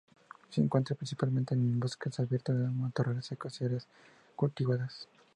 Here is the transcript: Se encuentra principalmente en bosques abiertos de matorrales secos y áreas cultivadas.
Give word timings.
Se 0.49 0.59
encuentra 0.59 0.95
principalmente 0.95 1.53
en 1.53 1.79
bosques 1.79 2.19
abiertos 2.19 2.57
de 2.57 2.67
matorrales 2.71 3.27
secos 3.27 3.61
y 3.61 3.65
áreas 3.65 3.87
cultivadas. 4.35 5.07